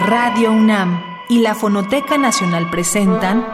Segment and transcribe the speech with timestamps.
[0.00, 3.44] Radio UNAM y la Fonoteca Nacional presentan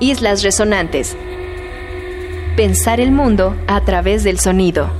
[0.00, 1.16] Islas Resonantes.
[2.56, 4.90] Pensar el mundo a través del sonido.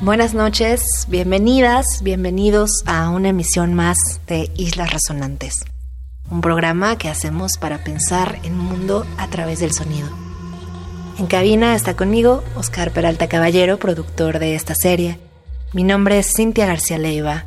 [0.00, 5.64] Buenas noches, bienvenidas, bienvenidos a una emisión más de Islas Resonantes,
[6.32, 10.08] un programa que hacemos para pensar el mundo a través del sonido.
[11.18, 15.18] En cabina está conmigo Oscar Peralta Caballero, productor de esta serie.
[15.74, 17.44] Mi nombre es Cintia García Leiva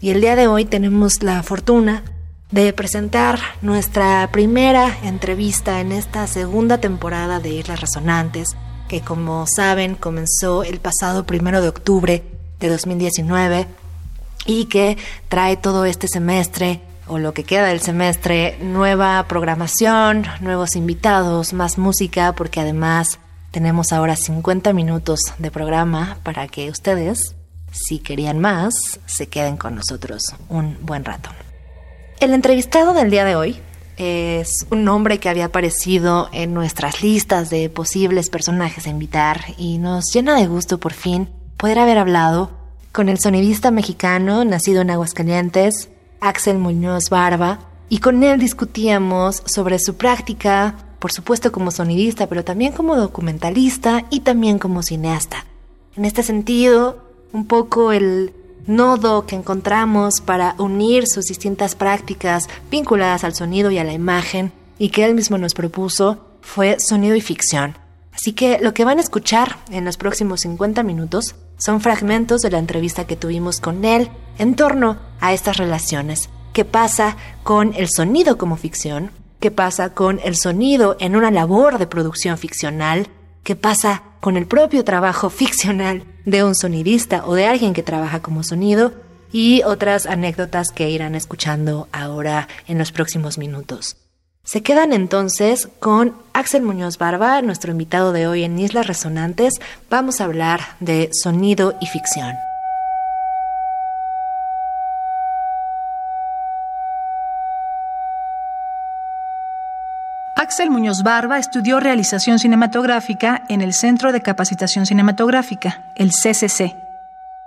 [0.00, 2.04] y el día de hoy tenemos la fortuna
[2.52, 8.56] de presentar nuestra primera entrevista en esta segunda temporada de Islas Resonantes
[8.88, 12.22] que como saben comenzó el pasado primero de octubre
[12.60, 13.66] de 2019
[14.46, 14.96] y que
[15.28, 21.78] trae todo este semestre o lo que queda del semestre, nueva programación, nuevos invitados, más
[21.78, 23.18] música, porque además
[23.50, 27.34] tenemos ahora 50 minutos de programa para que ustedes,
[27.72, 28.74] si querían más,
[29.06, 31.30] se queden con nosotros un buen rato.
[32.20, 33.60] El entrevistado del día de hoy
[33.96, 39.78] es un nombre que había aparecido en nuestras listas de posibles personajes a invitar y
[39.78, 42.50] nos llena de gusto por fin poder haber hablado
[42.92, 49.78] con el sonidista mexicano nacido en Aguascalientes, Axel Muñoz Barba, y con él discutíamos sobre
[49.78, 55.46] su práctica, por supuesto como sonidista, pero también como documentalista y también como cineasta.
[55.96, 56.98] En este sentido,
[57.32, 58.34] un poco el
[58.66, 64.52] nodo que encontramos para unir sus distintas prácticas vinculadas al sonido y a la imagen
[64.78, 67.76] y que él mismo nos propuso fue sonido y ficción.
[68.12, 72.50] Así que lo que van a escuchar en los próximos 50 minutos son fragmentos de
[72.50, 76.30] la entrevista que tuvimos con él en torno a estas relaciones.
[76.52, 79.10] ¿Qué pasa con el sonido como ficción?
[79.40, 83.08] ¿Qué pasa con el sonido en una labor de producción ficcional?
[83.44, 88.20] ¿Qué pasa con el propio trabajo ficcional de un sonidista o de alguien que trabaja
[88.20, 88.92] como sonido
[89.32, 93.96] y otras anécdotas que irán escuchando ahora en los próximos minutos.
[94.50, 99.52] Se quedan entonces con Axel Muñoz Barba, nuestro invitado de hoy en Islas Resonantes.
[99.90, 102.34] Vamos a hablar de sonido y ficción.
[110.34, 116.74] Axel Muñoz Barba estudió realización cinematográfica en el Centro de Capacitación Cinematográfica, el CCC.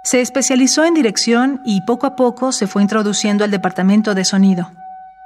[0.03, 4.69] Se especializó en dirección y poco a poco se fue introduciendo al departamento de sonido.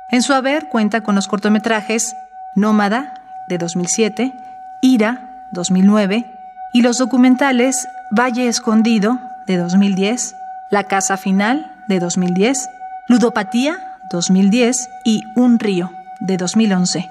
[0.10, 2.16] En su haber cuenta con los cortometrajes
[2.54, 3.14] Nómada,
[3.48, 4.34] de 2007,
[4.82, 6.26] Ira, 2009,
[6.74, 10.36] y los documentales Valle Escondido, de 2010,
[10.70, 12.70] La Casa Final, de 2010,
[13.08, 17.10] Ludopatía, 2010 y Un Río, de 2011.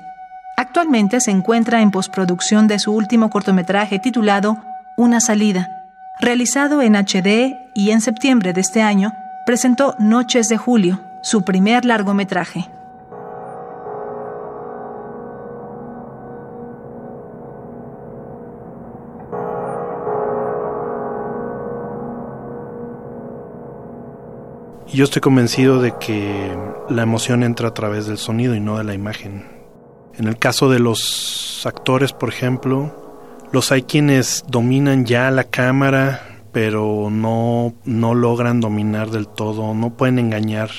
[0.56, 4.58] Actualmente se encuentra en postproducción de su último cortometraje titulado
[4.96, 5.84] Una salida,
[6.20, 9.12] realizado en HD y en septiembre de este año
[9.46, 12.68] presentó Noches de Julio, su primer largometraje.
[24.94, 26.56] Yo estoy convencido de que
[26.88, 29.44] la emoción entra a través del sonido y no de la imagen.
[30.14, 36.44] En el caso de los actores, por ejemplo, los hay quienes dominan ya la cámara,
[36.52, 40.70] pero no, no logran dominar del todo, no pueden engañar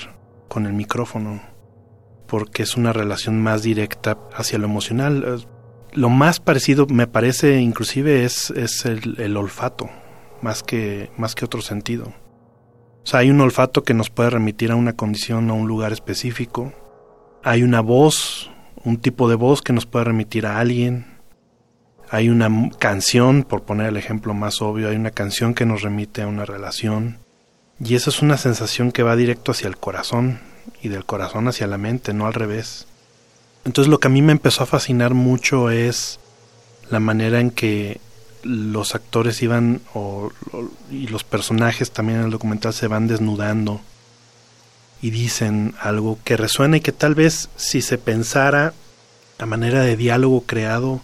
[0.47, 1.41] con el micrófono,
[2.25, 5.45] porque es una relación más directa hacia lo emocional.
[5.91, 9.89] Lo más parecido, me parece, inclusive, es, es el, el olfato,
[10.41, 12.13] más que, más que otro sentido.
[13.05, 15.67] O sea, hay un olfato que nos puede remitir a una condición o a un
[15.67, 16.73] lugar específico.
[17.43, 18.49] Hay una voz
[18.85, 21.05] un tipo de voz que nos puede remitir a alguien.
[22.09, 26.21] Hay una canción, por poner el ejemplo más obvio, hay una canción que nos remite
[26.21, 27.17] a una relación.
[27.83, 30.39] Y esa es una sensación que va directo hacia el corazón
[30.81, 32.87] y del corazón hacia la mente, no al revés.
[33.65, 36.19] Entonces lo que a mí me empezó a fascinar mucho es
[36.91, 37.99] la manera en que
[38.45, 39.81] los actores iban
[40.91, 43.81] y los personajes también en el documental se van desnudando
[45.01, 48.73] y dicen algo que resuena y que tal vez si se pensara
[49.39, 51.01] a manera de diálogo creado,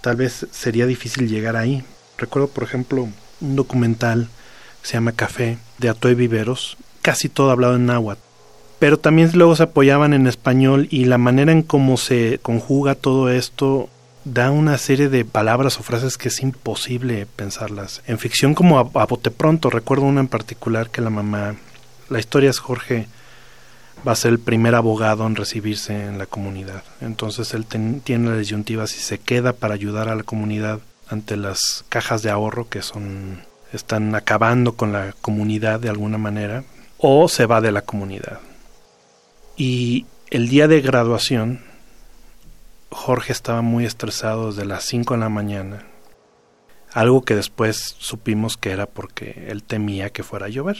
[0.00, 1.84] tal vez sería difícil llegar ahí.
[2.16, 3.08] Recuerdo, por ejemplo,
[3.40, 4.28] un documental
[4.82, 8.20] que se llama Café de Atoy Viveros, casi todo hablado en náhuatl,
[8.78, 13.30] pero también luego se apoyaban en español y la manera en cómo se conjuga todo
[13.30, 13.88] esto
[14.32, 18.02] da una serie de palabras o frases que es imposible pensarlas.
[18.06, 21.56] En ficción como a, a bote pronto, recuerdo una en particular que la mamá,
[22.08, 23.06] la historia es Jorge
[24.06, 26.82] va a ser el primer abogado en recibirse en la comunidad.
[27.00, 31.84] Entonces él tiene la disyuntiva si se queda para ayudar a la comunidad ante las
[31.88, 33.42] cajas de ahorro que son
[33.72, 36.64] están acabando con la comunidad de alguna manera
[36.96, 38.40] o se va de la comunidad.
[39.56, 41.60] Y el día de graduación
[42.90, 45.86] Jorge estaba muy estresado desde las 5 de la mañana.
[46.92, 50.76] Algo que después supimos que era porque él temía que fuera a llover.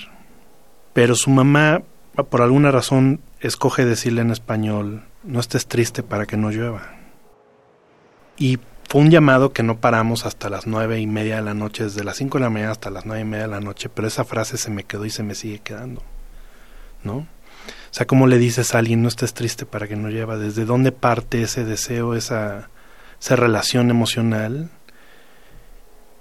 [0.94, 1.82] Pero su mamá
[2.24, 6.94] por alguna razón escoge decirle en español, no estés triste para que no llueva.
[8.36, 8.58] Y
[8.88, 12.04] fue un llamado que no paramos hasta las nueve y media de la noche, desde
[12.04, 14.24] las cinco de la mañana hasta las nueve y media de la noche, pero esa
[14.24, 16.02] frase se me quedó y se me sigue quedando,
[17.04, 17.26] ¿no?
[17.90, 20.36] O sea, ¿cómo le dices a alguien no estés triste para que no llueva?
[20.36, 22.68] ¿Desde dónde parte ese deseo, esa,
[23.20, 24.70] esa relación emocional?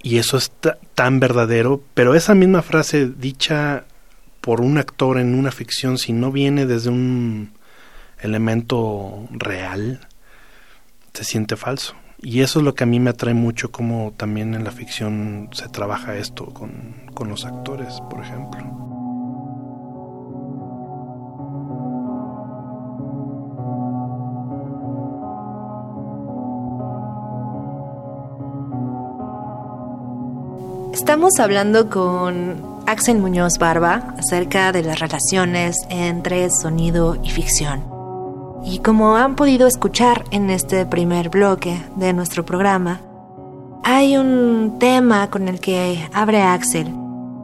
[0.02, 0.52] Y eso es
[0.94, 3.84] tan verdadero, pero esa misma frase dicha
[4.40, 7.52] por un actor en una ficción, si no viene desde un
[8.20, 10.06] elemento real,
[11.12, 11.94] se siente falso.
[12.20, 15.50] Y eso es lo que a mí me atrae mucho, como también en la ficción
[15.52, 19.07] se trabaja esto con, con los actores, por ejemplo.
[30.98, 37.84] Estamos hablando con Axel Muñoz Barba acerca de las relaciones entre sonido y ficción.
[38.64, 43.00] Y como han podido escuchar en este primer bloque de nuestro programa,
[43.84, 46.92] hay un tema con el que abre Axel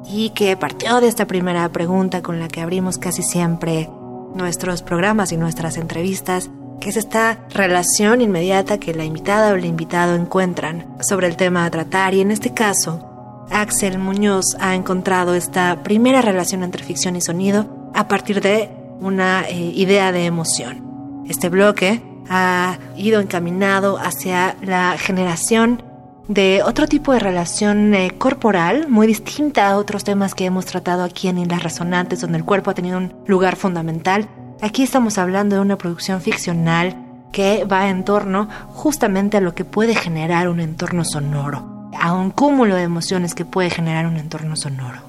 [0.05, 3.89] y que partió de esta primera pregunta con la que abrimos casi siempre
[4.35, 9.65] nuestros programas y nuestras entrevistas, que es esta relación inmediata que la invitada o el
[9.65, 13.13] invitado encuentran sobre el tema a tratar y en este caso
[13.55, 18.69] Axel Muñoz ha encontrado esta primera relación entre ficción y sonido a partir de
[18.99, 21.23] una eh, idea de emoción.
[21.29, 25.85] Este bloque ha ido encaminado hacia la generación
[26.27, 31.05] de otro tipo de relación eh, corporal, muy distinta a otros temas que hemos tratado
[31.05, 34.29] aquí en Las Resonantes, donde el cuerpo ha tenido un lugar fundamental.
[34.62, 36.97] Aquí estamos hablando de una producción ficcional
[37.31, 42.31] que va en torno justamente a lo que puede generar un entorno sonoro a un
[42.31, 45.00] cúmulo de emociones que puede generar un entorno sonoro.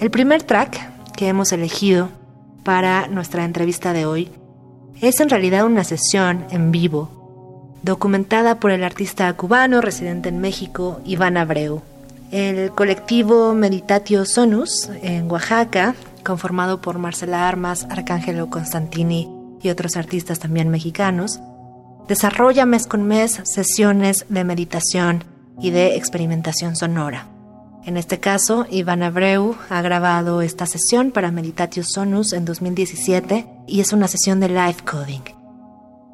[0.00, 2.08] El primer track que hemos elegido
[2.62, 4.30] para nuestra entrevista de hoy
[5.00, 11.00] es en realidad una sesión en vivo, documentada por el artista cubano residente en México,
[11.04, 11.82] Iván Abreu.
[12.30, 15.94] El colectivo Meditatio Sonus en Oaxaca,
[16.24, 19.28] conformado por Marcela Armas, Arcángelo Constantini
[19.62, 21.40] y otros artistas también mexicanos,
[22.06, 25.24] desarrolla mes con mes sesiones de meditación
[25.60, 27.26] y de experimentación sonora.
[27.84, 33.80] En este caso, Iván Abreu ha grabado esta sesión para Meditatio Sonus en 2017 y
[33.80, 35.22] es una sesión de live coding.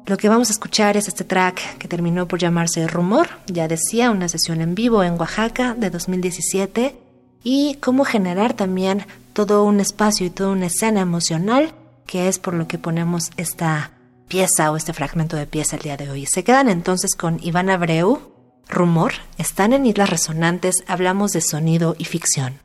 [0.05, 4.11] Lo que vamos a escuchar es este track que terminó por llamarse Rumor, ya decía,
[4.11, 6.95] una sesión en vivo en Oaxaca de 2017
[7.43, 11.73] y cómo generar también todo un espacio y toda una escena emocional
[12.05, 13.91] que es por lo que ponemos esta
[14.27, 16.25] pieza o este fragmento de pieza el día de hoy.
[16.25, 18.34] Se quedan entonces con Iván Abreu
[18.67, 22.64] Rumor, están en Islas Resonantes, hablamos de sonido y ficción.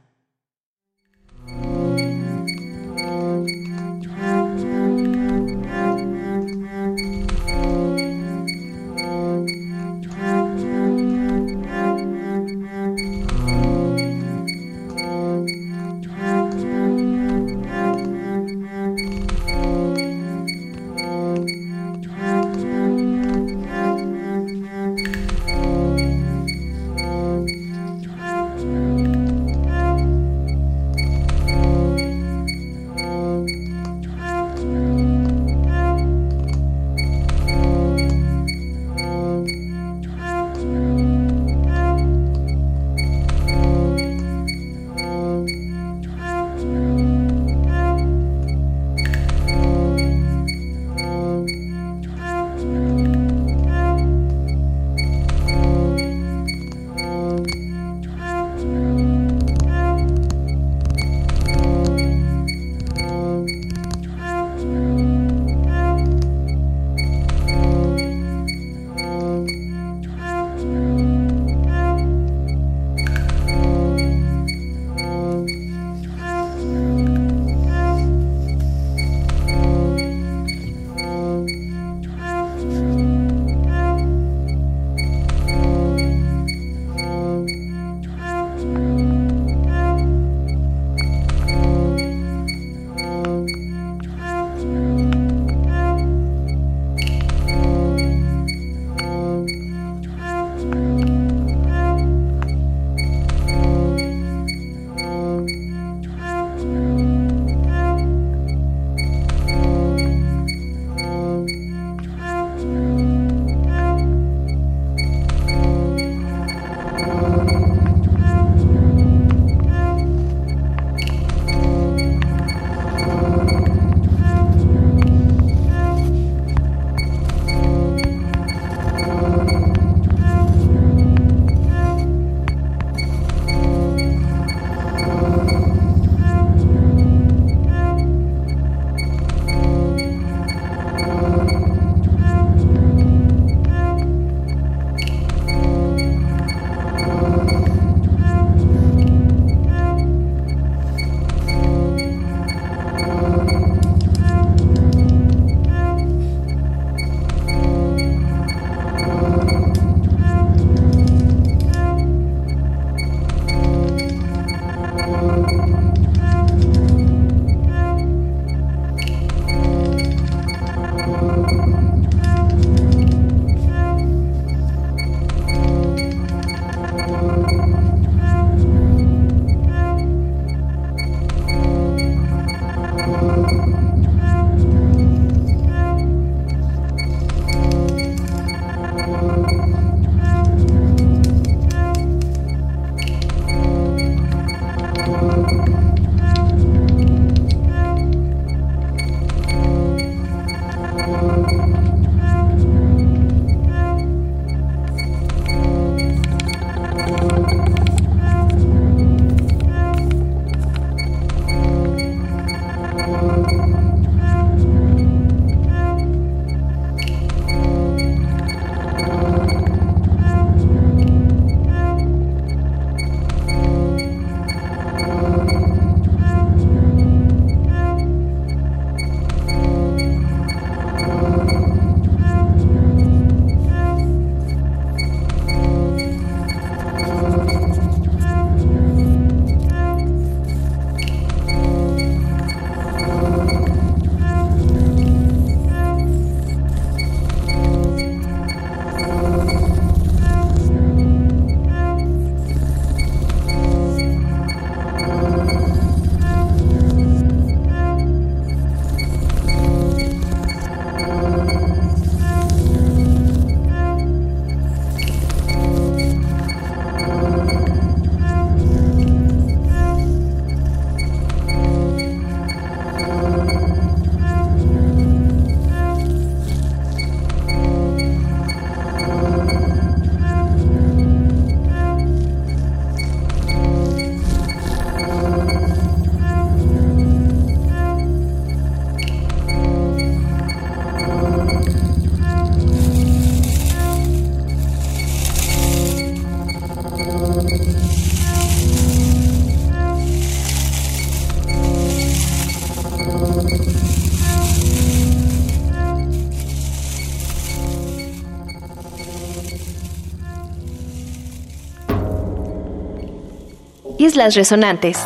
[314.10, 314.98] Islas Resonantes.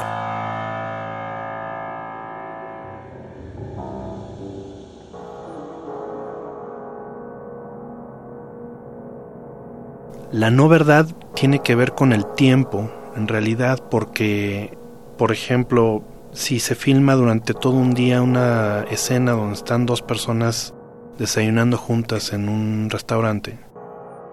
[10.32, 14.78] La no verdad tiene que ver con el tiempo, en realidad, porque,
[15.18, 20.72] por ejemplo, si se filma durante todo un día una escena donde están dos personas
[21.18, 23.58] desayunando juntas en un restaurante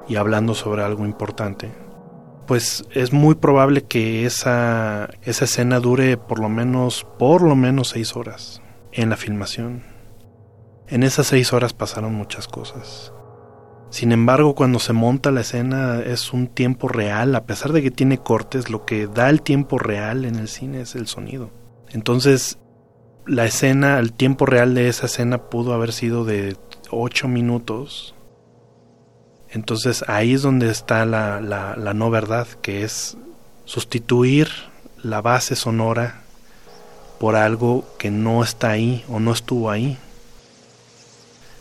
[0.07, 1.71] y hablando sobre algo importante,
[2.51, 7.87] pues es muy probable que esa, esa escena dure por lo menos, por lo menos
[7.87, 9.83] seis horas en la filmación.
[10.89, 13.13] En esas seis horas pasaron muchas cosas.
[13.89, 17.89] Sin embargo, cuando se monta la escena es un tiempo real, a pesar de que
[17.89, 21.51] tiene cortes, lo que da el tiempo real en el cine es el sonido.
[21.91, 22.59] Entonces,
[23.25, 26.57] la escena, el tiempo real de esa escena pudo haber sido de
[26.89, 28.13] ocho minutos.
[29.51, 33.17] Entonces ahí es donde está la, la, la no verdad, que es
[33.65, 34.49] sustituir
[35.03, 36.21] la base sonora
[37.19, 39.97] por algo que no está ahí o no estuvo ahí.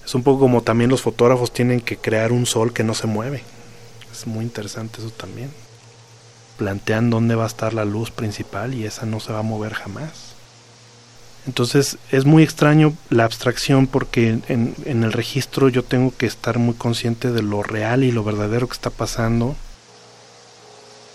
[0.04, 3.06] Es un poco como también los fotógrafos tienen que crear un sol que no se
[3.06, 3.42] mueve.
[4.11, 5.52] Es muy interesante eso también.
[6.59, 9.75] Plantean dónde va a estar la luz principal y esa no se va a mover
[9.75, 10.29] jamás.
[11.47, 16.59] Entonces es muy extraño la abstracción porque en, en, el registro yo tengo que estar
[16.59, 19.56] muy consciente de lo real y lo verdadero que está pasando,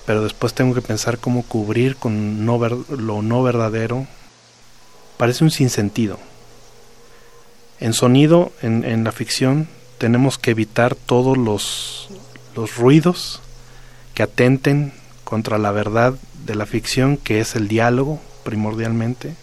[0.06, 4.08] pero después tengo que pensar cómo cubrir con no ver, lo no verdadero.
[5.18, 6.20] Parece un sinsentido.
[7.80, 9.68] En sonido, en, la ficción,
[9.98, 12.10] tenemos que evitar todos los,
[12.56, 13.42] los ruidos
[14.14, 16.14] que atenten contra la verdad
[16.46, 19.36] de la ficción, que es el diálogo primordialmente.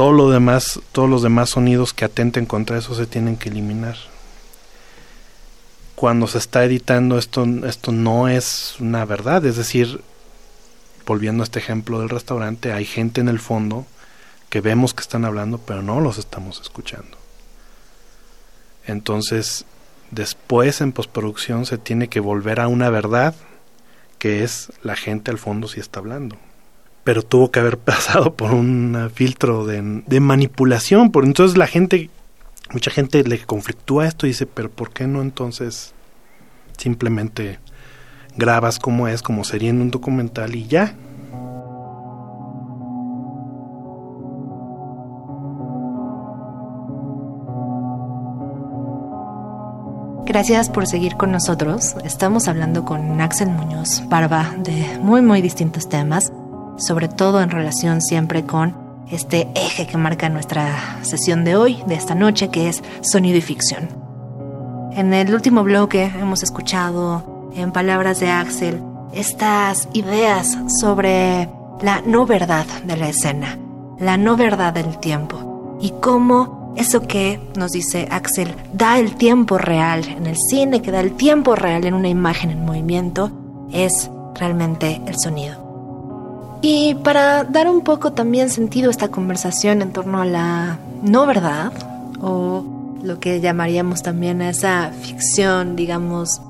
[0.00, 3.96] Todo lo demás, todos los demás sonidos que atenten contra eso se tienen que eliminar.
[5.94, 10.00] Cuando se está editando esto, esto no es una verdad, es decir,
[11.04, 13.84] volviendo a este ejemplo del restaurante, hay gente en el fondo
[14.48, 17.18] que vemos que están hablando, pero no los estamos escuchando.
[18.86, 19.66] Entonces,
[20.10, 23.34] después en postproducción se tiene que volver a una verdad
[24.18, 26.38] que es la gente al fondo si está hablando.
[27.04, 32.10] Pero tuvo que haber pasado por un filtro de, de manipulación, por entonces la gente,
[32.72, 35.94] mucha gente le conflictúa esto y dice, pero ¿por qué no entonces
[36.76, 37.58] simplemente
[38.36, 40.94] grabas como es, como sería en un documental y ya?
[50.30, 51.96] Gracias por seguir con nosotros.
[52.04, 56.32] Estamos hablando con Axel Muñoz Barba de muy muy distintos temas,
[56.80, 58.74] sobre todo en relación siempre con
[59.10, 63.42] este eje que marca nuestra sesión de hoy, de esta noche, que es sonido y
[63.42, 63.88] ficción.
[64.92, 68.82] En el último bloque hemos escuchado, en palabras de Axel,
[69.12, 71.48] estas ideas sobre
[71.82, 73.58] la no verdad de la escena,
[73.98, 79.58] la no verdad del tiempo y cómo eso que nos dice Axel da el tiempo
[79.58, 83.30] real en el cine, que da el tiempo real en una imagen en movimiento,
[83.72, 85.69] es realmente el sonido.
[86.62, 91.26] Y para dar un poco también sentido a esta conversación en torno a la no
[91.26, 91.72] verdad,
[92.20, 92.64] o
[93.02, 96.40] lo que llamaríamos también esa ficción, digamos,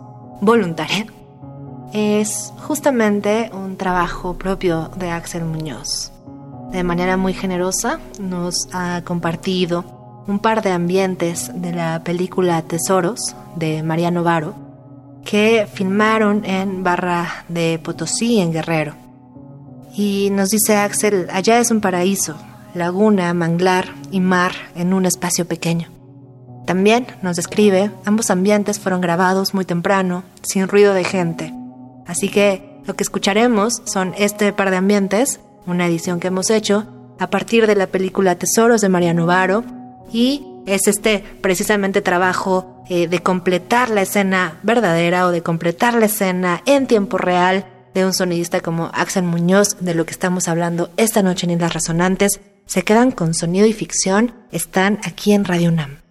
[0.40, 1.07] voluntaria,
[1.93, 6.13] es justamente un trabajo propio de Axel Muñoz.
[6.73, 9.84] De manera muy generosa nos ha compartido
[10.26, 14.54] un par de ambientes de la película Tesoros de Mariano Varo
[15.25, 18.95] que filmaron en Barra de Potosí, en Guerrero.
[19.95, 22.37] Y nos dice Axel, allá es un paraíso,
[22.75, 25.89] laguna, manglar y mar en un espacio pequeño.
[26.67, 31.53] También nos describe, ambos ambientes fueron grabados muy temprano, sin ruido de gente.
[32.07, 36.87] Así que lo que escucharemos son este par de ambientes, una edición que hemos hecho,
[37.19, 39.65] a partir de la película Tesoros de Mariano Varo,
[40.13, 46.07] y es este precisamente trabajo eh, de completar la escena verdadera o de completar la
[46.07, 50.91] escena en tiempo real de un sonidista como Axel Muñoz, de lo que estamos hablando
[50.97, 52.41] esta noche en Islas Resonantes.
[52.67, 56.09] Se quedan con sonido y ficción, están aquí en Radio UNAM.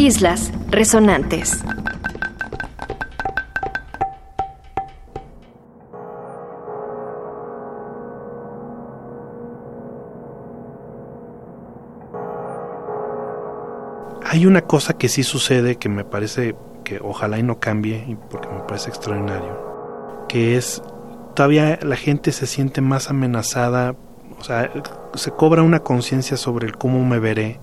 [0.00, 1.62] Islas Resonantes.
[14.24, 18.48] Hay una cosa que sí sucede que me parece que ojalá y no cambie, porque
[18.48, 20.82] me parece extraordinario, que es
[21.34, 23.94] todavía la gente se siente más amenazada,
[24.38, 24.72] o sea,
[25.12, 27.60] se cobra una conciencia sobre el cómo me veré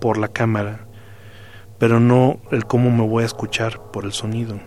[0.00, 0.88] por la cámara,
[1.80, 4.60] pero no el cómo me voy a escuchar por el sonido.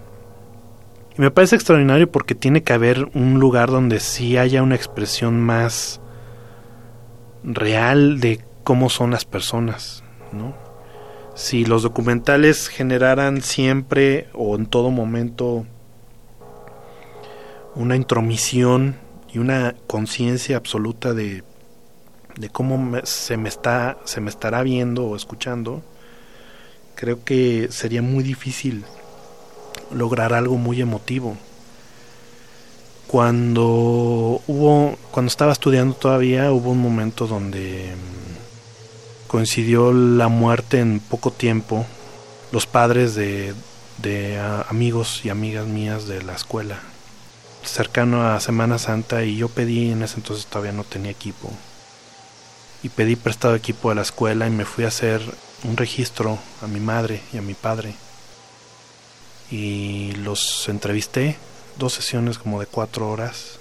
[1.17, 5.39] Y me parece extraordinario porque tiene que haber un lugar donde sí haya una expresión
[5.39, 6.01] más
[7.43, 10.53] real de cómo son las personas, ¿no?
[11.35, 15.65] si los documentales generaran siempre o en todo momento
[17.75, 18.97] una intromisión
[19.31, 21.43] y una conciencia absoluta de,
[22.35, 25.81] de cómo se me está se me estará viendo o escuchando
[26.95, 28.85] creo que sería muy difícil
[29.91, 31.37] lograr algo muy emotivo.
[33.07, 37.93] Cuando hubo cuando estaba estudiando todavía hubo un momento donde
[39.27, 41.85] coincidió la muerte en poco tiempo,
[42.51, 43.53] los padres de,
[44.01, 46.79] de amigos y amigas mías de la escuela,
[47.63, 51.51] cercano a Semana Santa, y yo pedí, en ese entonces todavía no tenía equipo,
[52.83, 55.21] y pedí prestado equipo de la escuela y me fui a hacer
[55.63, 57.95] un registro a mi madre y a mi padre.
[59.51, 61.37] Y los entrevisté,
[61.77, 63.59] dos sesiones como de cuatro horas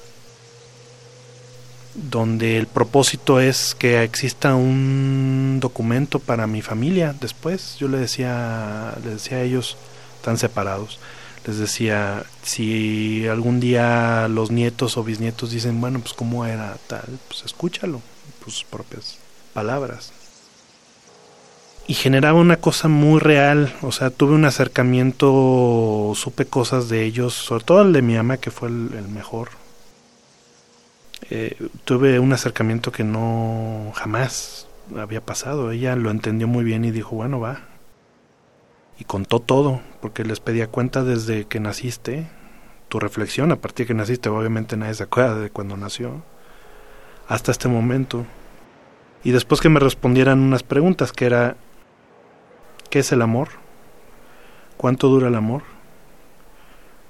[1.95, 7.77] donde el propósito es que exista un documento para mi familia después.
[7.79, 9.77] Yo le decía, les decía a ellos,
[10.17, 10.99] están separados,
[11.47, 17.19] les decía, si algún día los nietos o bisnietos dicen, bueno, pues cómo era tal,
[17.29, 18.01] pues escúchalo,
[18.45, 19.19] sus propias
[19.53, 20.13] palabras.
[21.89, 27.35] Y generaba una cosa muy real, o sea, tuve un acercamiento, supe cosas de ellos,
[27.35, 29.51] sobre todo el de mi ama, que fue el mejor,
[31.31, 34.69] eh, tuve un acercamiento que no jamás
[34.99, 35.71] había pasado.
[35.71, 37.61] Ella lo entendió muy bien y dijo, bueno, va.
[38.99, 42.29] Y contó todo, porque les pedía cuenta desde que naciste,
[42.89, 46.23] tu reflexión a partir de que naciste, obviamente nadie se acuerda de cuando nació,
[47.29, 48.27] hasta este momento.
[49.25, 51.57] Y después que me respondieran unas preguntas, que era,
[52.93, 53.49] ¿qué es el amor?
[54.77, 55.63] ¿Cuánto dura el amor?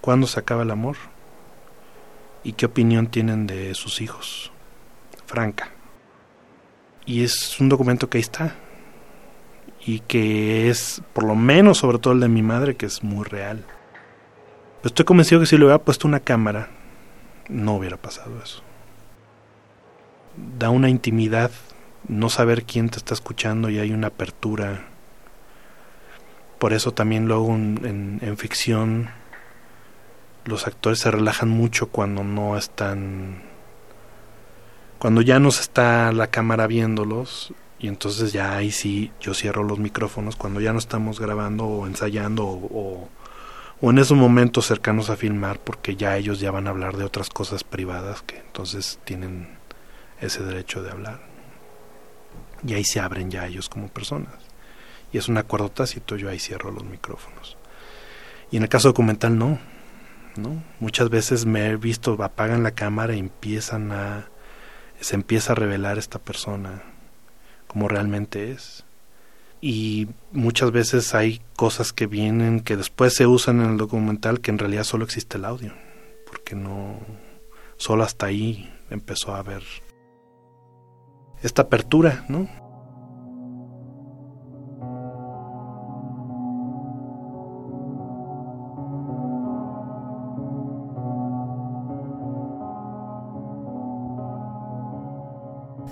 [0.01, 0.97] ¿Cuándo se acaba el amor?
[2.45, 4.53] y qué opinión tienen de sus hijos.
[5.27, 5.71] Franca.
[7.07, 8.55] Y es un documento que ahí está.
[9.85, 13.25] Y que es, por lo menos, sobre todo el de mi madre, que es muy
[13.25, 13.65] real.
[14.85, 16.69] estoy convencido que si le hubiera puesto una cámara,
[17.49, 18.63] no hubiera pasado eso.
[20.59, 21.51] Da una intimidad
[22.09, 24.85] no saber quién te está escuchando y hay una apertura.
[26.63, 29.11] Por eso también luego en, en ficción
[30.45, 33.43] los actores se relajan mucho cuando no están
[35.01, 39.81] cuando ya no está la cámara viéndolos y entonces ya ahí sí yo cierro los
[39.81, 43.09] micrófonos cuando ya no estamos grabando o ensayando o,
[43.81, 47.03] o, en esos momentos cercanos a filmar porque ya ellos ya van a hablar de
[47.03, 49.49] otras cosas privadas que entonces tienen
[50.21, 51.23] ese derecho de hablar.
[52.65, 54.52] Y ahí se abren ya ellos como personas
[55.13, 57.57] y es un acuerdo tácito yo ahí cierro los micrófonos
[58.51, 59.59] y en el caso documental no
[60.37, 60.63] ¿no?
[60.81, 64.29] Muchas veces me he visto, apagan la cámara y empiezan a,
[65.01, 66.83] se empieza a revelar esta persona
[67.67, 68.85] como realmente es.
[69.61, 74.51] Y muchas veces hay cosas que vienen que después se usan en el documental que
[74.51, 75.73] en realidad solo existe el audio,
[76.27, 76.99] porque no,
[77.77, 79.63] solo hasta ahí empezó a haber
[81.43, 82.49] esta apertura, ¿no?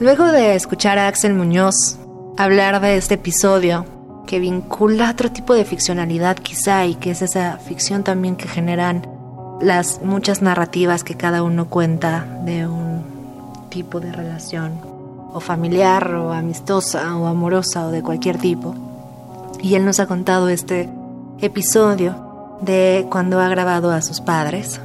[0.00, 1.98] Luego de escuchar a Axel Muñoz
[2.38, 3.84] hablar de este episodio,
[4.26, 9.06] que vincula otro tipo de ficcionalidad quizá y que es esa ficción también que generan
[9.60, 13.04] las muchas narrativas que cada uno cuenta de un
[13.68, 14.80] tipo de relación
[15.34, 18.74] o familiar o amistosa o amorosa o de cualquier tipo.
[19.60, 20.88] Y él nos ha contado este
[21.42, 24.80] episodio de cuando ha grabado a sus padres,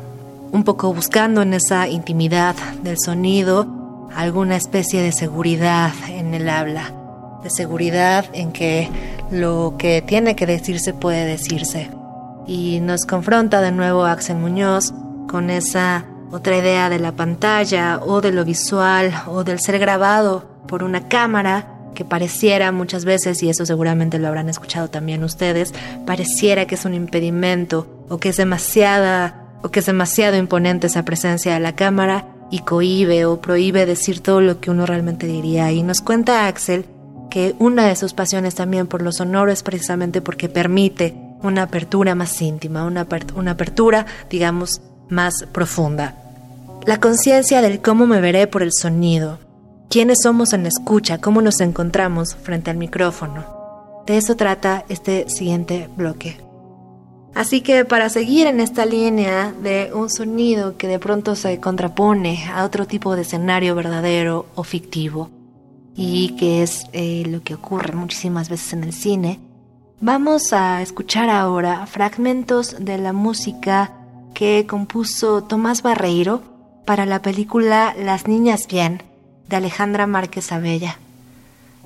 [0.52, 3.75] un poco buscando en esa intimidad del sonido
[4.16, 6.94] alguna especie de seguridad en el habla,
[7.44, 8.90] de seguridad en que
[9.30, 11.90] lo que tiene que decirse puede decirse.
[12.48, 14.94] Y nos confronta de nuevo Axel Muñoz
[15.28, 20.46] con esa otra idea de la pantalla o de lo visual o del ser grabado
[20.68, 25.74] por una cámara que pareciera muchas veces, y eso seguramente lo habrán escuchado también ustedes,
[26.06, 31.06] pareciera que es un impedimento o que es demasiada o que es demasiado imponente esa
[31.06, 35.72] presencia de la cámara y cohibe o prohíbe decir todo lo que uno realmente diría.
[35.72, 36.86] Y nos cuenta Axel
[37.30, 42.16] que una de sus pasiones también por lo sonoro es precisamente porque permite una apertura
[42.16, 46.16] más íntima, una, una apertura, digamos, más profunda.
[46.86, 49.40] La conciencia del cómo me veré por el sonido,
[49.90, 53.44] quiénes somos en la escucha, cómo nos encontramos frente al micrófono.
[54.06, 56.38] De eso trata este siguiente bloque.
[57.36, 62.46] Así que para seguir en esta línea de un sonido que de pronto se contrapone
[62.46, 65.30] a otro tipo de escenario verdadero o fictivo,
[65.98, 69.42] y que es eh, lo que ocurre muchísimas veces en el cine,
[70.00, 73.92] vamos a escuchar ahora fragmentos de la música
[74.34, 76.42] que compuso Tomás Barreiro
[76.86, 79.04] para la película Las Niñas Bien
[79.50, 81.00] de Alejandra Márquez Abella.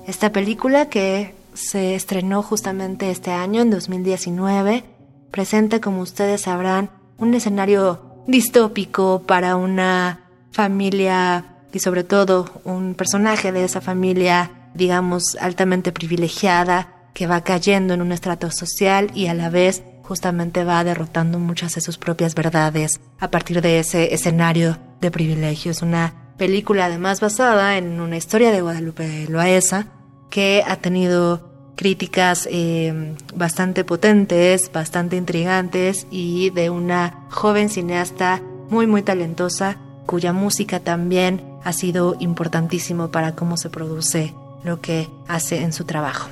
[0.06, 4.84] Esta película que se estrenó justamente este año, en 2019,
[5.30, 13.52] presenta, como ustedes sabrán, un escenario distópico para una familia y sobre todo un personaje
[13.52, 19.34] de esa familia, digamos, altamente privilegiada, que va cayendo en un estrato social y a
[19.34, 24.78] la vez justamente va derrotando muchas de sus propias verdades a partir de ese escenario
[25.00, 25.82] de privilegios.
[25.82, 29.86] Una película además basada en una historia de Guadalupe Loaesa
[30.30, 31.49] que ha tenido
[31.80, 40.34] críticas eh, bastante potentes, bastante intrigantes y de una joven cineasta muy muy talentosa cuya
[40.34, 46.28] música también ha sido importantísimo para cómo se produce lo que hace en su trabajo.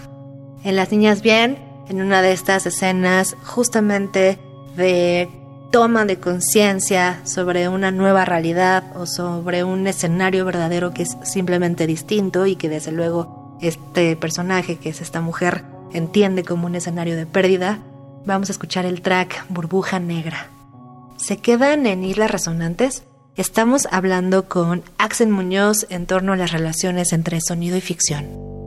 [0.65, 1.57] En Las Niñas Bien,
[1.89, 4.39] en una de estas escenas justamente
[4.77, 5.31] de
[5.71, 11.87] toma de conciencia sobre una nueva realidad o sobre un escenario verdadero que es simplemente
[11.87, 17.17] distinto y que desde luego este personaje, que es esta mujer, entiende como un escenario
[17.17, 17.79] de pérdida,
[18.27, 20.49] vamos a escuchar el track Burbuja Negra.
[21.17, 23.03] ¿Se quedan en Islas Resonantes?
[23.37, 28.58] Estamos hablando con Axel Muñoz en torno a las relaciones entre sonido y ficción.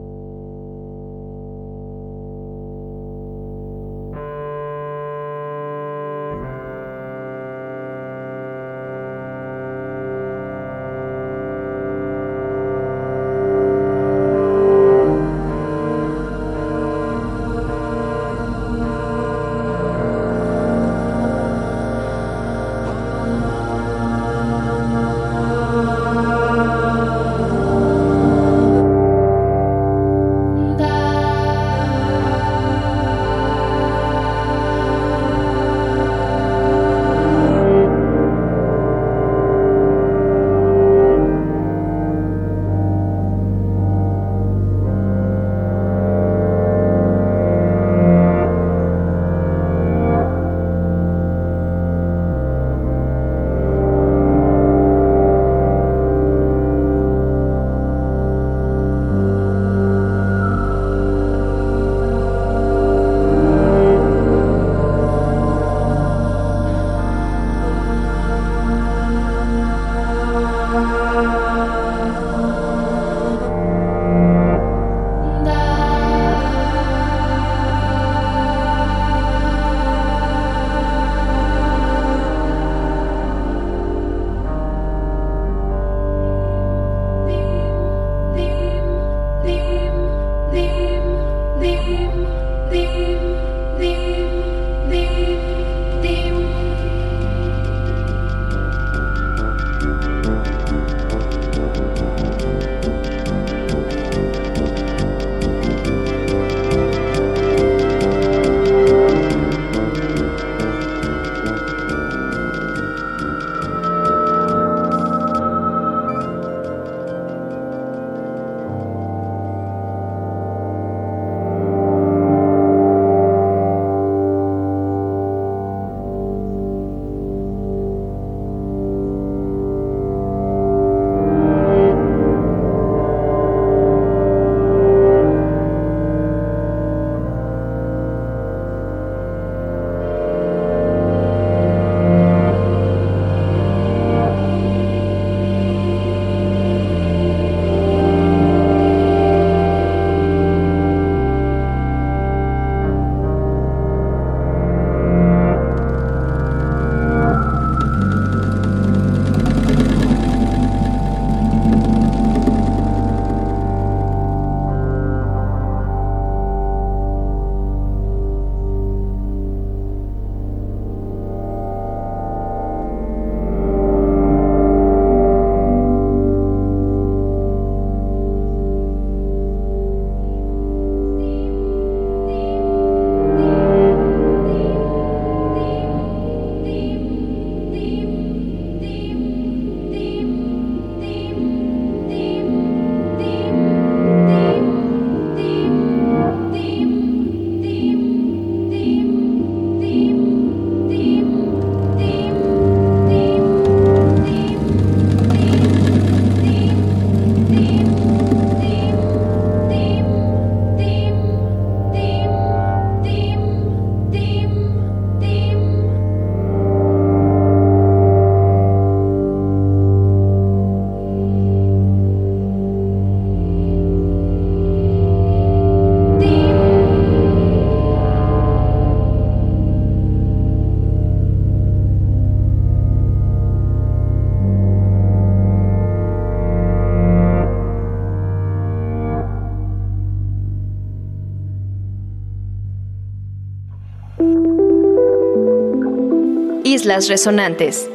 [246.82, 247.88] Islas Resonantes.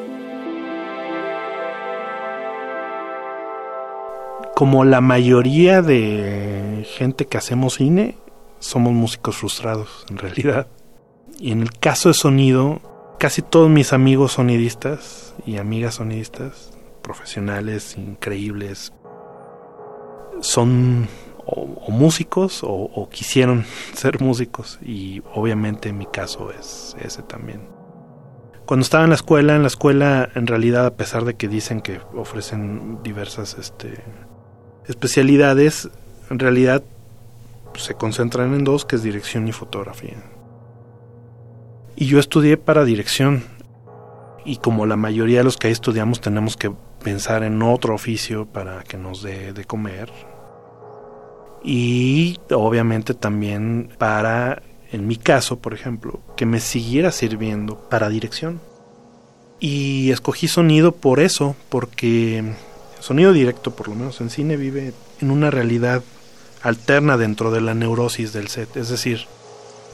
[4.55, 8.17] Como la mayoría de gente que hacemos cine,
[8.61, 10.69] somos músicos frustrados en realidad.
[11.41, 12.81] Y en el caso de sonido,
[13.19, 16.71] casi todos mis amigos sonidistas y amigas sonidistas,
[17.03, 18.93] profesionales increíbles,
[20.43, 21.09] son
[21.45, 27.76] o, músicos o, quisieron ser músicos y obviamente mi caso es ese también.
[28.67, 31.81] Cuando estaba en la escuela, en la escuela en realidad a pesar de que dicen
[31.81, 34.03] que ofrecen diversas este,
[34.87, 35.89] especialidades,
[36.31, 36.83] en realidad
[37.75, 40.17] se concentran en dos, que es dirección y fotografía.
[41.95, 43.45] Y yo estudié para dirección.
[44.45, 48.47] Y como la mayoría de los que ahí estudiamos tenemos que pensar en otro oficio
[48.47, 50.11] para que nos dé de comer,
[51.63, 58.61] y obviamente también para, en mi caso, por ejemplo, que me siguiera sirviendo para dirección.
[59.59, 62.45] Y escogí sonido por eso, porque
[63.01, 66.03] sonido directo, por lo menos en cine, vive en una realidad
[66.63, 68.77] alterna dentro de la neurosis del set.
[68.77, 69.27] Es decir,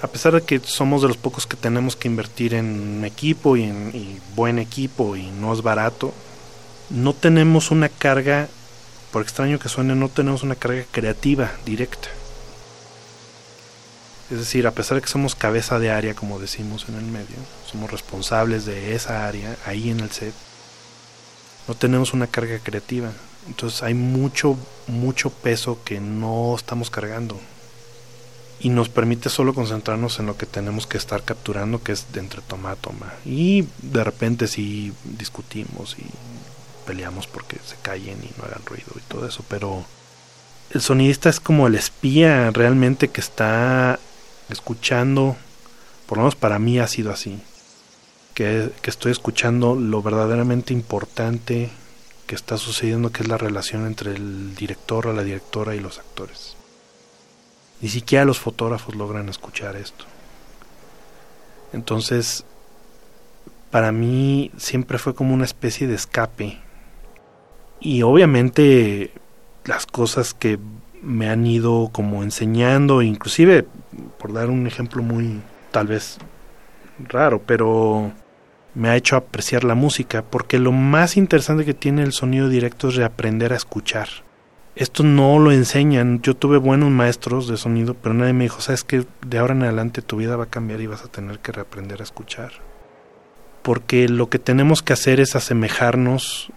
[0.03, 3.65] a pesar de que somos de los pocos que tenemos que invertir en equipo y
[3.65, 6.13] en buen equipo y no es barato,
[6.91, 8.49] no tenemos una carga
[9.13, 12.09] por extraño que suene, no tenemos una carga creativa directa.
[14.33, 17.37] Es decir, a pesar de que somos cabeza de área, como decimos en el medio,
[17.71, 20.33] somos responsables de esa área ahí en el set,
[21.69, 23.13] no tenemos una carga creativa.
[23.47, 27.39] Entonces hay mucho, mucho peso que no estamos cargando.
[28.59, 32.21] Y nos permite solo concentrarnos en lo que tenemos que estar capturando, que es de
[32.21, 33.13] entre toma a toma.
[33.27, 36.07] Y de repente sí discutimos y
[36.87, 39.85] peleamos porque se callen y no hagan ruido y todo eso, pero
[40.71, 44.01] el sonidista es como el espía realmente que está
[44.53, 45.37] escuchando,
[46.07, 47.41] por lo menos para mí ha sido así,
[48.35, 51.71] que, estoy escuchando lo verdaderamente importante
[52.27, 55.99] que está sucediendo, que es la relación entre el director o la directora y los
[55.99, 56.57] actores.
[57.81, 60.05] Ni siquiera los fotógrafos logran escuchar esto.
[61.73, 62.45] Entonces,
[63.71, 66.59] para mí siempre fue como una especie de escape
[67.81, 69.13] y obviamente
[69.65, 70.59] las cosas que
[71.03, 73.67] me han ido como enseñando, inclusive
[74.19, 75.41] por dar un ejemplo muy
[75.71, 76.19] tal vez
[77.09, 78.13] raro, pero
[78.75, 82.89] me ha hecho apreciar la música, porque lo más interesante que tiene el sonido directo
[82.89, 84.09] es reaprender a escuchar.
[84.75, 88.85] Esto no lo enseñan, yo tuve buenos maestros de sonido, pero nadie me dijo, sabes
[88.85, 91.53] que de ahora en adelante tu vida va a cambiar y vas a tener que
[91.53, 92.53] reaprender a escuchar.
[93.61, 96.51] Porque lo que tenemos que hacer es asemejarnos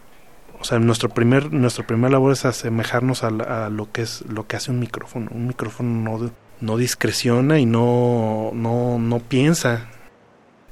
[0.65, 4.55] o sea, nuestro primer, nuestra primera labor es asemejarnos a, lo que es lo que
[4.55, 5.29] hace un micrófono.
[5.29, 9.85] Un micrófono no, no discreciona y no, no, no piensa.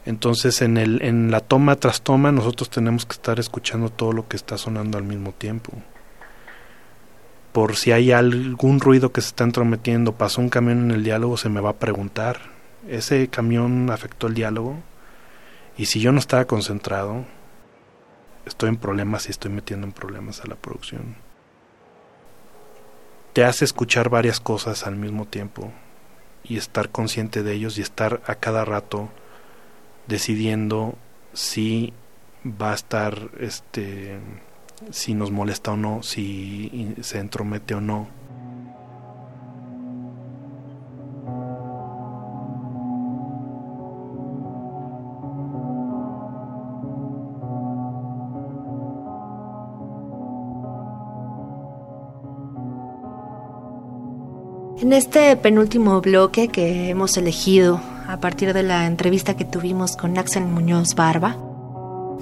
[0.03, 4.27] Entonces en, el, en la toma tras toma nosotros tenemos que estar escuchando todo lo
[4.27, 5.71] que está sonando al mismo tiempo.
[7.51, 11.37] Por si hay algún ruido que se está entrometiendo, pasó un camión en el diálogo,
[11.37, 12.39] se me va a preguntar,
[12.87, 14.75] ¿ese camión afectó el diálogo?
[15.77, 17.25] Y si yo no estaba concentrado,
[18.45, 21.15] estoy en problemas y estoy metiendo en problemas a la producción.
[23.33, 25.71] Te hace escuchar varias cosas al mismo tiempo
[26.43, 29.09] y estar consciente de ellos y estar a cada rato
[30.07, 30.95] decidiendo
[31.33, 31.93] si
[32.45, 34.19] va a estar este
[34.91, 38.07] si nos molesta o no, si se entromete o no
[54.83, 60.17] En este penúltimo bloque que hemos elegido a partir de la entrevista que tuvimos con
[60.17, 61.37] Axel Muñoz Barba,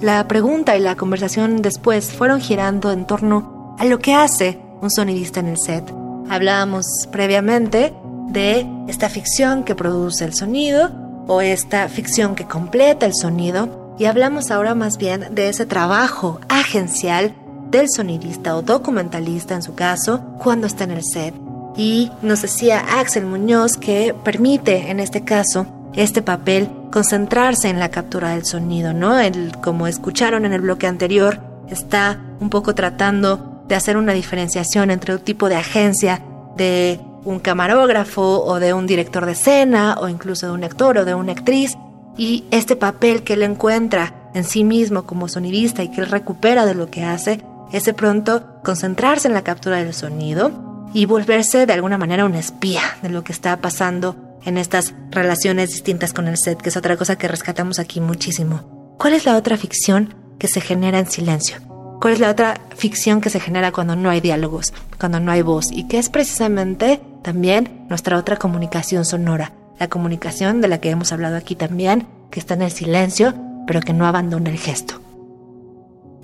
[0.00, 4.92] la pregunta y la conversación después fueron girando en torno a lo que hace un
[4.92, 5.92] sonidista en el set.
[6.30, 7.92] Hablábamos previamente
[8.28, 10.92] de esta ficción que produce el sonido
[11.26, 16.38] o esta ficción que completa el sonido y hablamos ahora más bien de ese trabajo
[16.48, 17.34] agencial
[17.72, 21.34] del sonidista o documentalista en su caso cuando está en el set
[21.76, 27.90] y nos decía Axel Muñoz que permite en este caso este papel concentrarse en la
[27.90, 29.18] captura del sonido, ¿no?
[29.18, 34.90] El, como escucharon en el bloque anterior, está un poco tratando de hacer una diferenciación
[34.90, 36.22] entre un tipo de agencia
[36.56, 41.04] de un camarógrafo o de un director de escena o incluso de un actor o
[41.04, 41.76] de una actriz
[42.16, 46.66] y este papel que él encuentra en sí mismo como sonidista y que él recupera
[46.66, 47.42] de lo que hace
[47.72, 52.34] es de pronto concentrarse en la captura del sonido y volverse de alguna manera un
[52.34, 56.76] espía de lo que está pasando en estas relaciones distintas con el set, que es
[56.76, 58.82] otra cosa que rescatamos aquí muchísimo.
[59.02, 61.56] ¿cuál es la otra ficción que se genera en silencio?
[62.00, 65.42] ¿Cuál es la otra ficción que se genera cuando no hay diálogos, cuando no hay
[65.42, 65.72] voz?
[65.72, 71.10] Y que es precisamente también nuestra otra comunicación sonora, la comunicación de la que hemos
[71.10, 73.34] hablado aquí también, que está en el silencio,
[73.66, 75.00] pero que no abandona el gesto.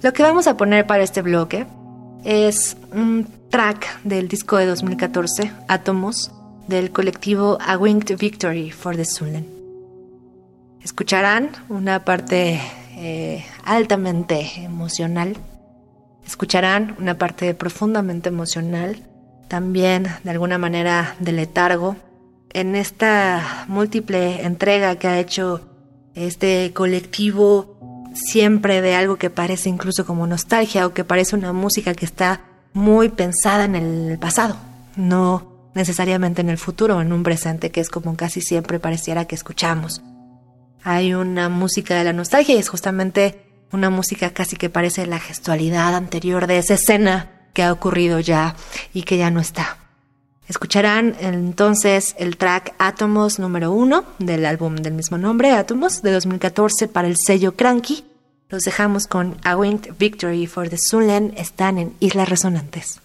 [0.00, 1.66] Lo que vamos a poner para este bloque
[2.22, 6.32] es un track del disco de 2014, Átomos,
[6.66, 9.46] del colectivo A Winged Victory for the Zulen.
[10.82, 12.60] Escucharán una parte
[12.96, 15.36] eh, altamente emocional
[16.28, 19.02] Escucharán una parte profundamente emocional,
[19.48, 21.96] también de alguna manera de letargo,
[22.50, 25.62] en esta múltiple entrega que ha hecho
[26.14, 31.94] este colectivo siempre de algo que parece incluso como nostalgia o que parece una música
[31.94, 32.42] que está
[32.72, 34.56] muy pensada en el pasado,
[34.96, 39.26] no necesariamente en el futuro o en un presente que es como casi siempre pareciera
[39.26, 40.02] que escuchamos.
[40.82, 45.18] Hay una música de la nostalgia y es justamente una música casi que parece la
[45.18, 48.56] gestualidad anterior de esa escena que ha ocurrido ya
[48.92, 49.78] y que ya no está.
[50.48, 56.88] Escucharán entonces el track Atomos número uno del álbum del mismo nombre, Atomos, de 2014
[56.88, 58.04] para el sello Cranky.
[58.50, 61.36] Los dejamos con A Winged Victory for the Sunland.
[61.36, 63.00] Están en Islas Resonantes.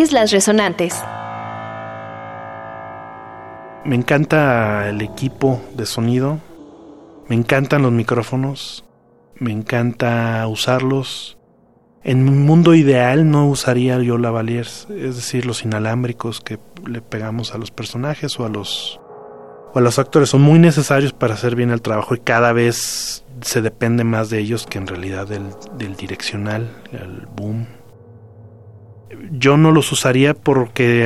[0.00, 1.04] Islas Resonantes.
[3.84, 6.38] Me encanta el equipo de sonido,
[7.28, 8.82] me encantan los micrófonos,
[9.34, 11.36] me encanta usarlos.
[12.02, 17.54] En mi mundo ideal no usaría yo lavaliers, es decir, los inalámbricos que le pegamos
[17.54, 18.98] a los personajes o a los
[19.74, 23.22] o a los actores son muy necesarios para hacer bien el trabajo y cada vez
[23.42, 27.79] se depende más de ellos que en realidad del, del direccional, el boom.
[29.32, 31.04] Yo no los usaría porque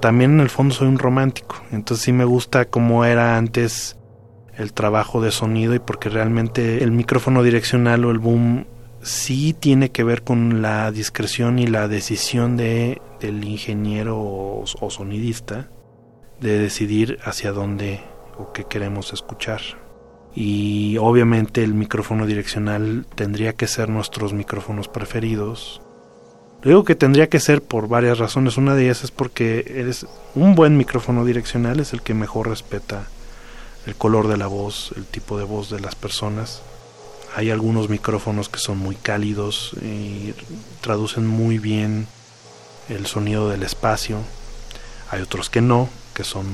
[0.00, 3.98] también en el fondo soy un romántico, entonces sí me gusta como era antes
[4.56, 8.66] el trabajo de sonido y porque realmente el micrófono direccional o el boom
[9.02, 15.70] sí tiene que ver con la discreción y la decisión de, del ingeniero o sonidista
[16.40, 18.00] de decidir hacia dónde
[18.38, 19.60] o qué queremos escuchar.
[20.34, 25.80] Y obviamente el micrófono direccional tendría que ser nuestros micrófonos preferidos.
[26.64, 28.56] Digo que tendría que ser por varias razones.
[28.56, 33.06] Una de ellas es porque eres un buen micrófono direccional es el que mejor respeta
[33.86, 36.62] el color de la voz, el tipo de voz de las personas.
[37.36, 40.32] Hay algunos micrófonos que son muy cálidos y
[40.80, 42.06] traducen muy bien
[42.88, 44.18] el sonido del espacio.
[45.10, 46.46] Hay otros que no, que son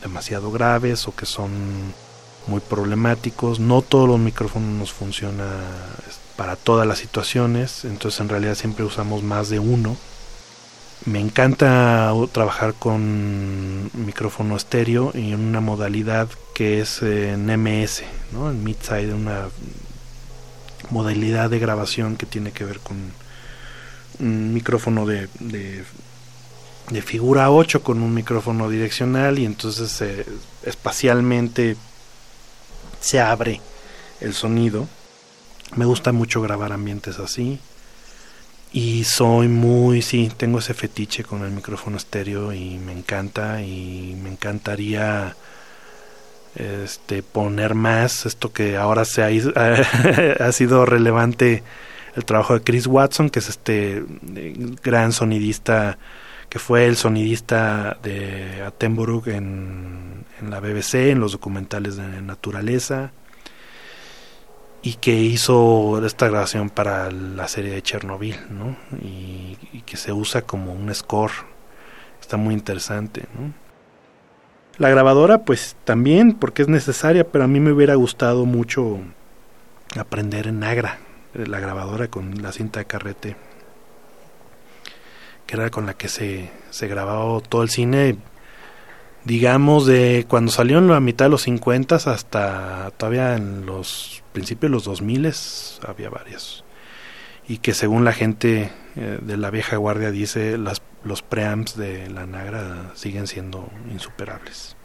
[0.00, 1.50] demasiado graves o que son
[2.46, 3.58] muy problemáticos.
[3.58, 5.48] No todos los micrófonos nos funcionan
[6.36, 9.96] para todas las situaciones, entonces en realidad siempre usamos más de uno.
[11.04, 18.50] Me encanta trabajar con micrófono estéreo y en una modalidad que es en MS, ¿no?
[18.50, 19.48] en mid-side, una
[20.90, 22.96] modalidad de grabación que tiene que ver con
[24.18, 25.84] un micrófono de, de
[26.90, 30.24] de figura 8 con un micrófono direccional y entonces eh,
[30.62, 31.76] espacialmente
[33.00, 33.60] se abre
[34.20, 34.88] el sonido.
[35.74, 37.58] Me gusta mucho grabar ambientes así.
[38.72, 44.16] Y soy muy, sí, tengo ese fetiche con el micrófono estéreo y me encanta y
[44.22, 45.34] me encantaría
[46.54, 49.28] este poner más esto que ahora se ha,
[50.46, 51.62] ha sido relevante
[52.14, 54.04] el trabajo de Chris Watson, que es este
[54.34, 55.98] eh, gran sonidista
[56.48, 63.10] que fue el sonidista de Attenborough en, en la BBC, en los documentales de naturaleza,
[64.86, 68.76] y que hizo esta grabación para la serie de Chernobyl, ¿no?
[69.02, 71.32] Y, que se usa como un score,
[72.20, 73.52] está muy interesante, ¿no?
[74.78, 79.00] La grabadora, pues también, porque es necesaria, pero a mí me hubiera gustado mucho
[79.98, 81.00] aprender en Agra,
[81.34, 83.36] la grabadora con la cinta de carrete
[85.46, 88.18] que era con la que se, se grababa todo el cine,
[89.26, 94.70] digamos, de cuando salió en la mitad de los 50 hasta todavía en los principios
[94.70, 95.32] de los 2000
[95.86, 96.64] había varios.
[97.48, 102.08] Y que según la gente eh, de la vieja guardia dice, las, los preamps de
[102.08, 104.76] la Nagra siguen siendo insuperables.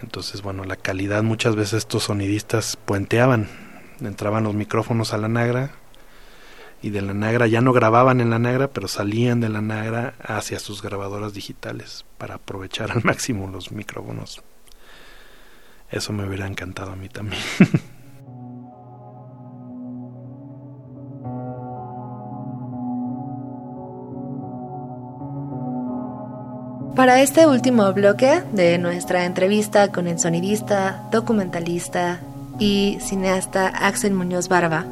[0.00, 3.48] Entonces, bueno, la calidad muchas veces estos sonidistas puenteaban,
[4.00, 5.72] entraban los micrófonos a la Nagra,
[6.82, 10.14] y de la Nagra ya no grababan en la Nagra, pero salían de la Nagra
[10.22, 14.42] hacia sus grabadoras digitales para aprovechar al máximo los micrófonos.
[15.90, 17.42] Eso me hubiera encantado a mí también.
[26.96, 32.20] Para este último bloque de nuestra entrevista con el sonidista, documentalista
[32.58, 34.86] y cineasta Axel Muñoz Barba,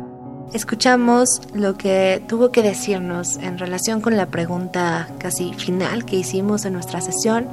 [0.54, 6.64] escuchamos lo que tuvo que decirnos en relación con la pregunta casi final que hicimos
[6.64, 7.48] en nuestra sesión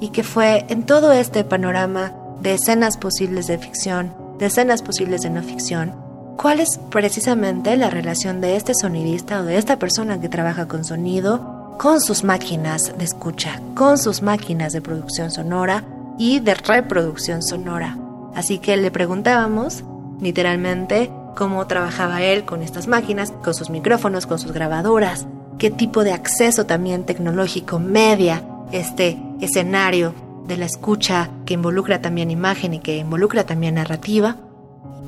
[0.00, 5.22] y que fue en todo este panorama de escenas posibles de ficción, de escenas posibles
[5.22, 5.92] de no ficción,
[6.36, 10.84] ¿cuál es precisamente la relación de este sonidista o de esta persona que trabaja con
[10.84, 15.82] sonido con sus máquinas de escucha, con sus máquinas de producción sonora
[16.16, 17.98] y de reproducción sonora?
[18.36, 19.82] Así que le preguntábamos,
[20.20, 25.26] literalmente, cómo trabajaba él con estas máquinas, con sus micrófonos, con sus grabadoras,
[25.58, 30.14] qué tipo de acceso también tecnológico media este escenario
[30.48, 34.36] de la escucha que involucra también imagen y que involucra también narrativa.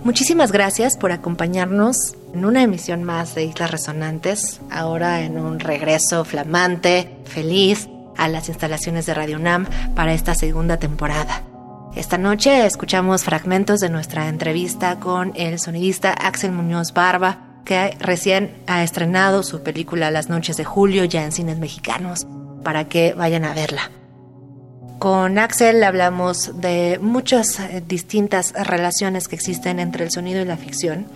[0.04, 6.24] Muchísimas gracias por acompañarnos en una emisión más de Islas Resonantes, ahora en un regreso
[6.24, 11.47] flamante, feliz a las instalaciones de Radio NAM para esta segunda temporada.
[11.96, 18.62] Esta noche escuchamos fragmentos de nuestra entrevista con el sonidista Axel Muñoz Barba, que recién
[18.66, 22.26] ha estrenado su película Las noches de julio ya en cines mexicanos,
[22.62, 23.90] para que vayan a verla.
[24.98, 30.56] Con Axel hablamos de muchas eh, distintas relaciones que existen entre el sonido y la
[30.56, 31.06] ficción,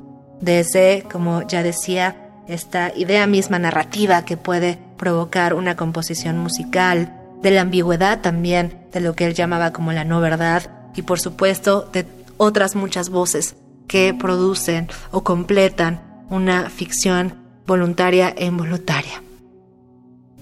[0.40, 2.16] desde, como ya decía,
[2.48, 9.00] esta idea misma narrativa que puede provocar una composición musical, de la ambigüedad también, de
[9.00, 13.56] lo que él llamaba como la no verdad, y por supuesto de otras muchas voces
[13.88, 17.34] que producen o completan una ficción
[17.66, 19.22] voluntaria e involuntaria.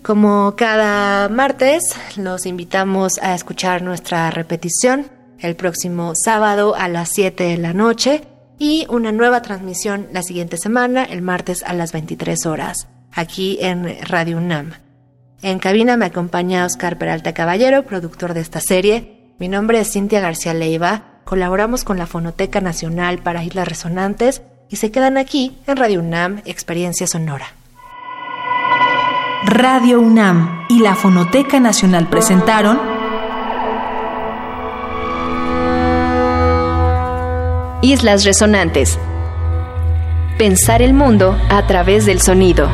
[0.02, 5.06] Como cada martes, los invitamos a escuchar nuestra repetición
[5.38, 8.22] el próximo sábado a las 7 de la noche
[8.58, 13.96] y una nueva transmisión la siguiente semana, el martes a las 23 horas, aquí en
[14.06, 14.72] Radio UNAM.
[15.42, 19.32] En cabina me acompaña Oscar Peralta Caballero, productor de esta serie.
[19.38, 21.22] Mi nombre es Cintia García Leiva.
[21.24, 26.42] Colaboramos con la Fonoteca Nacional para Islas Resonantes y se quedan aquí en Radio UNAM
[26.44, 27.46] Experiencia Sonora.
[29.46, 32.78] Radio UNAM y la Fonoteca Nacional presentaron
[37.80, 38.98] Islas Resonantes.
[40.36, 42.68] Pensar el mundo a través del sonido.